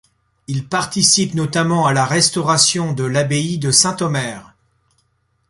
[0.47, 4.55] Il participe notamment à la restauration de l'abbaye de Saint-Omer.